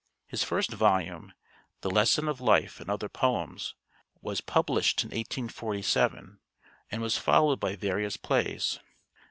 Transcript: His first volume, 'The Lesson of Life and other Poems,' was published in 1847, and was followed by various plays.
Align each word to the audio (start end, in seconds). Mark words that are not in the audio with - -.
His 0.25 0.43
first 0.43 0.71
volume, 0.71 1.31
'The 1.81 1.91
Lesson 1.91 2.27
of 2.27 2.41
Life 2.41 2.79
and 2.79 2.89
other 2.89 3.07
Poems,' 3.07 3.75
was 4.19 4.41
published 4.41 5.03
in 5.03 5.09
1847, 5.09 6.39
and 6.89 7.01
was 7.03 7.19
followed 7.19 7.59
by 7.59 7.75
various 7.75 8.17
plays. 8.17 8.79